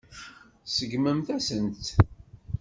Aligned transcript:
Tseggmem-asent-tt. 0.65 1.87